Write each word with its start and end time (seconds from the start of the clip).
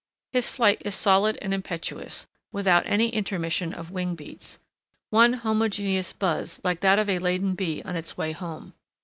His 0.31 0.49
flight 0.49 0.81
is 0.83 0.95
solid 0.95 1.37
and 1.43 1.53
impetuous, 1.53 2.25
without 2.51 2.87
any 2.87 3.09
intermission 3.09 3.71
of 3.71 3.91
wing 3.91 4.15
beats,—one 4.15 5.33
homogeneous 5.33 6.11
buzz 6.11 6.59
like 6.63 6.79
that 6.79 6.97
of 6.97 7.07
a 7.07 7.19
laden 7.19 7.53
bee 7.53 7.83
on 7.85 7.95
its 7.95 8.17
way 8.17 8.31
home. 8.31 8.73